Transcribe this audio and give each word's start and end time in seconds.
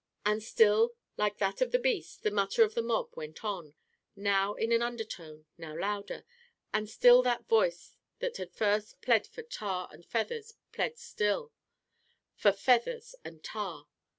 And 0.25 0.41
still, 0.41 0.95
like 1.15 1.37
that 1.37 1.61
of 1.61 1.79
beasts, 1.79 2.17
the 2.17 2.31
mutter 2.31 2.63
of 2.63 2.73
the 2.73 2.81
mob 2.81 3.15
went 3.15 3.45
on, 3.45 3.75
now 4.15 4.55
in 4.55 4.71
an 4.71 4.81
undertone, 4.81 5.45
now 5.59 5.77
louder, 5.77 6.25
and 6.73 6.89
still 6.89 7.21
that 7.21 7.47
voice 7.47 7.93
that 8.17 8.33
first 8.51 8.93
had 8.95 9.01
plead 9.03 9.27
for 9.27 9.43
tar 9.43 9.89
and 9.91 10.03
feathers 10.03 10.55
plead 10.71 10.97
still 10.97 11.51
for 12.35 12.51
feathers 12.51 13.13
and 13.23 13.43
tar. 13.43 13.87